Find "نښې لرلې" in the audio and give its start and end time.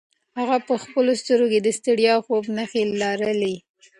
2.55-3.55